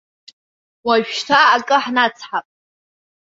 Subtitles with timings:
[0.87, 2.45] Уажәшьҭа акы ҳнацҳап.